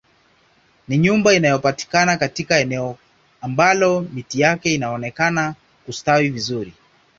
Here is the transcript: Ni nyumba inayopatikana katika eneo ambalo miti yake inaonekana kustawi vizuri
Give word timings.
Ni 0.87 0.97
nyumba 0.97 1.33
inayopatikana 1.33 2.17
katika 2.17 2.59
eneo 2.59 2.97
ambalo 3.41 4.01
miti 4.01 4.41
yake 4.41 4.73
inaonekana 4.73 5.55
kustawi 5.85 6.29
vizuri 6.29 6.73